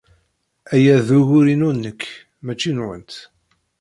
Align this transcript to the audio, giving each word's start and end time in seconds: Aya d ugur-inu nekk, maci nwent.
Aya 0.73 0.95
d 1.07 1.09
ugur-inu 1.19 1.69
nekk, 1.73 2.01
maci 2.45 2.71
nwent. 2.75 3.13